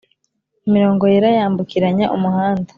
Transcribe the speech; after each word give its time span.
imirongo 0.67 1.03
yera 1.11 1.29
yambukiranya 1.37 2.05
umuhanda. 2.15 2.69